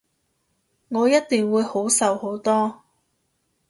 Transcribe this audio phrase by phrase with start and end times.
[0.89, 2.81] 我一定會好受好多